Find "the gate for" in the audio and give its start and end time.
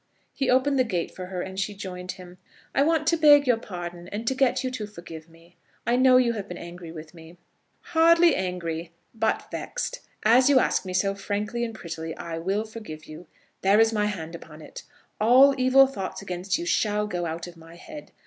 0.79-1.27